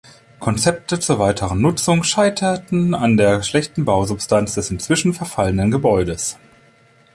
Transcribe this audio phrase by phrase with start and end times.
[0.39, 6.39] Konzepte zur weiteren Nutzung scheiterten an der schlechten Bausubstanz des inzwischen verfallenden Gebäudes.